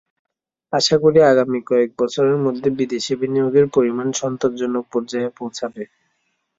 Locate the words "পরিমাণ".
3.75-4.07